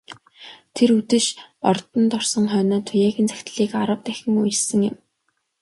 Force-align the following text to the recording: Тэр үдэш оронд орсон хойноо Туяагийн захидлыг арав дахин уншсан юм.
Тэр 0.75 0.89
үдэш 0.99 1.25
оронд 1.69 2.11
орсон 2.17 2.45
хойноо 2.51 2.81
Туяагийн 2.87 3.29
захидлыг 3.29 3.71
арав 3.81 3.99
дахин 4.05 4.33
уншсан 4.41 4.81
юм. 4.89 4.95